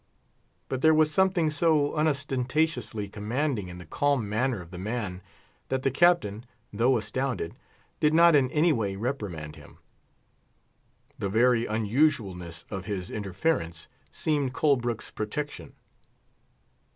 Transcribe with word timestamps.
But 0.67 0.81
there 0.81 0.95
was 0.95 1.11
something 1.11 1.51
so 1.51 1.93
unostentatiously 1.95 3.07
commanding 3.09 3.67
in 3.67 3.77
the 3.77 3.85
calm 3.85 4.27
manner 4.27 4.59
of 4.59 4.71
the 4.71 4.79
man, 4.79 5.21
that 5.69 5.83
the 5.83 5.91
Captain, 5.91 6.43
though 6.73 6.97
astounded, 6.97 7.55
did 7.99 8.11
not 8.11 8.35
in 8.35 8.49
any 8.49 8.73
way 8.73 8.95
reprimand 8.95 9.57
him. 9.57 9.77
The 11.19 11.29
very 11.29 11.67
unusualness 11.67 12.65
of 12.71 12.85
his 12.85 13.11
interference 13.11 13.87
seemed 14.11 14.55
Colbrook's 14.55 15.11
protection. 15.11 15.73